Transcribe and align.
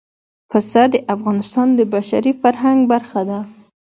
پسه 0.49 0.83
د 0.93 0.95
افغانستان 1.15 1.67
د 1.77 1.81
بشري 1.93 2.33
فرهنګ 2.41 2.79
برخه 2.91 3.21
ده. 3.29 3.39